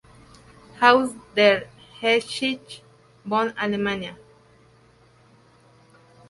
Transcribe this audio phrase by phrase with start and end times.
[0.81, 1.65] Haus der
[2.01, 2.81] Geschichte,
[3.23, 4.15] Bonn, Alemania.